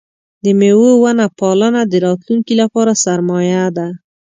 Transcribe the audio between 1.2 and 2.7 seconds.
پالنه د راتلونکي